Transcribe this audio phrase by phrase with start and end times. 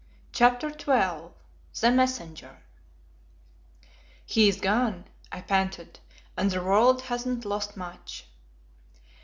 [0.31, 1.29] CHAPTER XII
[1.79, 2.63] THE MESSENGER
[4.25, 5.99] "He is gone," I panted,
[6.35, 8.25] "and the world hasn't lost much."